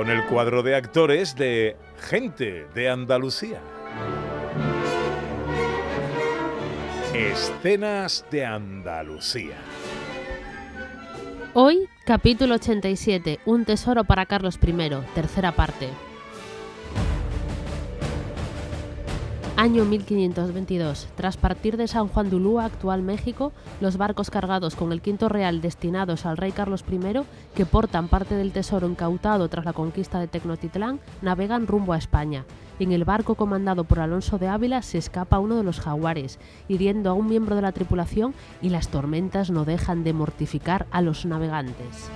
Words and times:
Con 0.00 0.08
el 0.08 0.24
cuadro 0.24 0.62
de 0.62 0.74
actores 0.74 1.36
de 1.36 1.76
Gente 1.98 2.66
de 2.74 2.88
Andalucía. 2.88 3.60
Escenas 7.12 8.24
de 8.30 8.46
Andalucía. 8.46 9.58
Hoy, 11.52 11.86
capítulo 12.06 12.54
87, 12.54 13.40
Un 13.44 13.66
tesoro 13.66 14.04
para 14.04 14.24
Carlos 14.24 14.58
I, 14.66 14.90
tercera 15.14 15.52
parte. 15.52 15.90
Año 19.60 19.84
1522. 19.84 21.08
Tras 21.16 21.36
partir 21.36 21.76
de 21.76 21.86
San 21.86 22.08
Juan 22.08 22.30
de 22.30 22.36
Ulúa, 22.36 22.64
actual 22.64 23.02
México, 23.02 23.52
los 23.82 23.98
barcos 23.98 24.30
cargados 24.30 24.74
con 24.74 24.90
el 24.90 25.02
quinto 25.02 25.28
real 25.28 25.60
destinados 25.60 26.24
al 26.24 26.38
rey 26.38 26.50
Carlos 26.50 26.82
I, 26.90 26.98
que 27.54 27.66
portan 27.66 28.08
parte 28.08 28.36
del 28.36 28.52
tesoro 28.52 28.88
incautado 28.88 29.50
tras 29.50 29.66
la 29.66 29.74
conquista 29.74 30.18
de 30.18 30.28
Tecnotitlán, 30.28 30.98
navegan 31.20 31.66
rumbo 31.66 31.92
a 31.92 31.98
España. 31.98 32.46
En 32.78 32.92
el 32.92 33.04
barco 33.04 33.34
comandado 33.34 33.84
por 33.84 34.00
Alonso 34.00 34.38
de 34.38 34.48
Ávila 34.48 34.80
se 34.80 34.96
escapa 34.96 35.38
uno 35.38 35.56
de 35.56 35.62
los 35.62 35.78
jaguares, 35.78 36.38
hiriendo 36.66 37.10
a 37.10 37.12
un 37.12 37.28
miembro 37.28 37.54
de 37.54 37.60
la 37.60 37.72
tripulación 37.72 38.32
y 38.62 38.70
las 38.70 38.88
tormentas 38.88 39.50
no 39.50 39.66
dejan 39.66 40.04
de 40.04 40.14
mortificar 40.14 40.86
a 40.90 41.02
los 41.02 41.26
navegantes. 41.26 42.10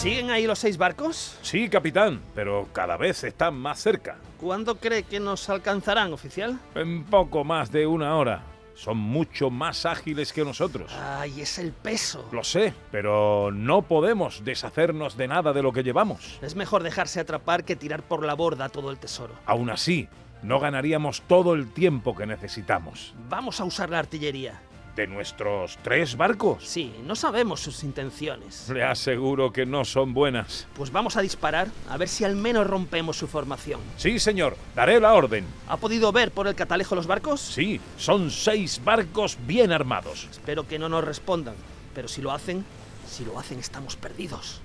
¿Siguen 0.00 0.30
ahí 0.30 0.46
los 0.46 0.58
seis 0.58 0.78
barcos? 0.78 1.36
Sí, 1.42 1.68
capitán, 1.68 2.22
pero 2.34 2.68
cada 2.72 2.96
vez 2.96 3.22
están 3.22 3.54
más 3.54 3.82
cerca. 3.82 4.16
¿Cuándo 4.38 4.76
cree 4.76 5.02
que 5.02 5.20
nos 5.20 5.50
alcanzarán, 5.50 6.14
oficial? 6.14 6.58
En 6.74 7.04
poco 7.04 7.44
más 7.44 7.70
de 7.70 7.86
una 7.86 8.16
hora. 8.16 8.42
Son 8.74 8.96
mucho 8.96 9.50
más 9.50 9.84
ágiles 9.84 10.32
que 10.32 10.42
nosotros. 10.42 10.90
Ay, 10.98 11.42
es 11.42 11.58
el 11.58 11.72
peso. 11.72 12.26
Lo 12.32 12.42
sé, 12.44 12.72
pero 12.90 13.50
no 13.52 13.82
podemos 13.82 14.42
deshacernos 14.42 15.18
de 15.18 15.28
nada 15.28 15.52
de 15.52 15.62
lo 15.62 15.70
que 15.70 15.82
llevamos. 15.82 16.38
Es 16.40 16.56
mejor 16.56 16.82
dejarse 16.82 17.20
atrapar 17.20 17.64
que 17.64 17.76
tirar 17.76 18.02
por 18.02 18.24
la 18.24 18.32
borda 18.32 18.70
todo 18.70 18.90
el 18.90 18.98
tesoro. 18.98 19.34
Aún 19.44 19.68
así, 19.68 20.08
no 20.42 20.60
ganaríamos 20.60 21.20
todo 21.28 21.52
el 21.52 21.70
tiempo 21.70 22.16
que 22.16 22.24
necesitamos. 22.24 23.12
Vamos 23.28 23.60
a 23.60 23.64
usar 23.64 23.90
la 23.90 23.98
artillería. 23.98 24.62
¿De 24.96 25.06
nuestros 25.06 25.78
tres 25.82 26.16
barcos? 26.16 26.64
Sí, 26.66 26.92
no 27.06 27.14
sabemos 27.14 27.60
sus 27.60 27.84
intenciones. 27.84 28.68
Le 28.68 28.82
aseguro 28.82 29.52
que 29.52 29.64
no 29.64 29.84
son 29.84 30.12
buenas. 30.12 30.66
Pues 30.74 30.90
vamos 30.90 31.16
a 31.16 31.22
disparar 31.22 31.68
a 31.88 31.96
ver 31.96 32.08
si 32.08 32.24
al 32.24 32.34
menos 32.36 32.66
rompemos 32.66 33.16
su 33.16 33.26
formación. 33.28 33.80
Sí, 33.96 34.18
señor, 34.18 34.56
daré 34.74 35.00
la 35.00 35.14
orden. 35.14 35.46
¿Ha 35.68 35.76
podido 35.76 36.10
ver 36.12 36.32
por 36.32 36.48
el 36.48 36.54
catalejo 36.54 36.96
los 36.96 37.06
barcos? 37.06 37.40
Sí, 37.40 37.80
son 37.96 38.30
seis 38.30 38.80
barcos 38.84 39.38
bien 39.46 39.72
armados. 39.72 40.26
Espero 40.30 40.66
que 40.66 40.78
no 40.78 40.88
nos 40.88 41.04
respondan, 41.04 41.54
pero 41.94 42.08
si 42.08 42.20
lo 42.20 42.32
hacen, 42.32 42.64
si 43.08 43.24
lo 43.24 43.38
hacen 43.38 43.58
estamos 43.58 43.96
perdidos. 43.96 44.60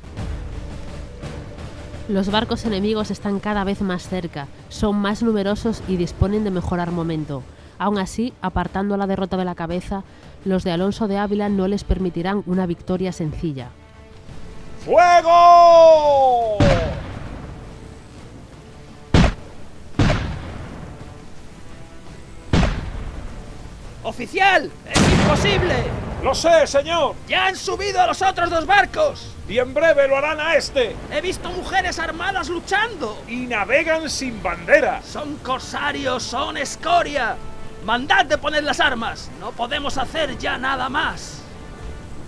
Los 2.09 2.29
barcos 2.29 2.65
enemigos 2.65 3.09
están 3.09 3.39
cada 3.39 3.63
vez 3.63 3.81
más 3.81 4.07
cerca, 4.07 4.47
son 4.69 4.95
más 4.97 5.23
numerosos 5.23 5.81
y 5.87 5.97
disponen 5.97 6.43
de 6.43 6.51
mejor 6.51 6.79
armamento. 6.79 7.43
Aún 7.77 7.97
así, 7.97 8.33
apartando 8.41 8.97
la 8.97 9.07
derrota 9.07 9.37
de 9.37 9.45
la 9.45 9.55
cabeza, 9.55 10.03
los 10.45 10.63
de 10.63 10.71
Alonso 10.71 11.07
de 11.07 11.17
Ávila 11.17 11.49
no 11.49 11.67
les 11.67 11.83
permitirán 11.83 12.43
una 12.45 12.65
victoria 12.65 13.11
sencilla. 13.11 13.69
¡Fuego! 14.85 16.57
¡Oficial! 24.03 24.71
¡Es 24.87 24.99
imposible! 25.11 25.73
Lo 26.23 26.35
sé, 26.35 26.67
señor. 26.67 27.15
¡Ya 27.27 27.47
han 27.47 27.55
subido 27.55 27.99
a 27.99 28.07
los 28.07 28.21
otros 28.21 28.49
dos 28.51 28.65
barcos! 28.67 29.33
Y 29.49 29.57
en 29.57 29.73
breve 29.73 30.07
lo 30.07 30.17
harán 30.17 30.39
a 30.39 30.55
este. 30.55 30.95
He 31.11 31.21
visto 31.21 31.49
mujeres 31.49 31.99
armadas 31.99 32.49
luchando. 32.49 33.21
Y 33.27 33.47
navegan 33.47 34.09
sin 34.09 34.41
bandera. 34.41 35.01
Son 35.03 35.35
corsarios, 35.37 36.23
son 36.23 36.57
escoria. 36.57 37.35
Mandad 37.85 38.25
de 38.25 38.39
poner 38.39 38.63
las 38.63 38.79
armas. 38.79 39.29
No 39.39 39.51
podemos 39.51 39.99
hacer 39.99 40.39
ya 40.39 40.57
nada 40.57 40.89
más. 40.89 41.43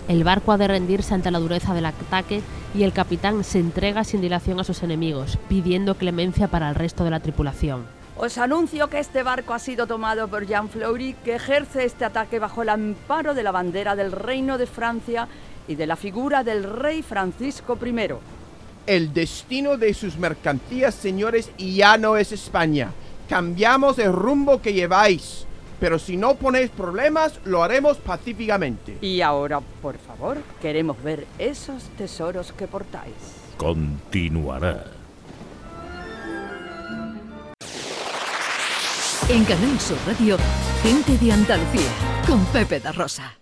El 0.06 0.22
barco 0.22 0.52
ha 0.52 0.56
de 0.56 0.68
rendirse 0.68 1.14
ante 1.14 1.32
la 1.32 1.40
dureza 1.40 1.74
del 1.74 1.86
ataque 1.86 2.42
y 2.76 2.84
el 2.84 2.92
capitán 2.92 3.42
se 3.42 3.58
entrega 3.58 4.04
sin 4.04 4.20
dilación 4.20 4.60
a 4.60 4.64
sus 4.64 4.84
enemigos, 4.84 5.36
pidiendo 5.48 5.96
clemencia 5.96 6.46
para 6.46 6.68
el 6.68 6.76
resto 6.76 7.02
de 7.02 7.10
la 7.10 7.18
tripulación. 7.18 7.86
Os 8.16 8.38
anuncio 8.38 8.88
que 8.88 9.00
este 9.00 9.24
barco 9.24 9.52
ha 9.52 9.58
sido 9.58 9.88
tomado 9.88 10.28
por 10.28 10.46
Jean 10.46 10.68
Fleury, 10.68 11.14
que 11.24 11.34
ejerce 11.34 11.84
este 11.84 12.04
ataque 12.04 12.38
bajo 12.38 12.62
el 12.62 12.68
amparo 12.68 13.34
de 13.34 13.42
la 13.42 13.50
bandera 13.50 13.96
del 13.96 14.12
Reino 14.12 14.58
de 14.58 14.66
Francia 14.66 15.26
y 15.66 15.74
de 15.74 15.88
la 15.88 15.96
figura 15.96 16.44
del 16.44 16.62
rey 16.62 17.02
Francisco 17.02 17.76
I. 17.84 18.14
El 18.86 19.12
destino 19.12 19.76
de 19.76 19.92
sus 19.92 20.18
mercancías, 20.18 20.94
señores, 20.94 21.50
ya 21.58 21.98
no 21.98 22.16
es 22.16 22.30
España. 22.30 22.92
Cambiamos 23.28 23.98
el 23.98 24.12
rumbo 24.12 24.62
que 24.62 24.72
lleváis. 24.72 25.47
Pero 25.80 25.98
si 25.98 26.16
no 26.16 26.34
ponéis 26.34 26.70
problemas, 26.70 27.40
lo 27.44 27.62
haremos 27.62 27.98
pacíficamente. 27.98 28.98
Y 29.00 29.20
ahora, 29.20 29.60
por 29.60 29.96
favor, 29.98 30.38
queremos 30.60 31.00
ver 31.02 31.26
esos 31.38 31.84
tesoros 31.96 32.52
que 32.52 32.66
portáis. 32.66 33.14
Continuará. 33.56 34.84
En 39.28 39.44
Canal 39.44 39.78
Sur 39.78 39.98
Radio, 40.06 40.38
Gente 40.82 41.18
de 41.18 41.32
Andalucía, 41.32 41.90
con 42.26 42.44
Pepe 42.46 42.80
da 42.80 42.92
Rosa. 42.92 43.38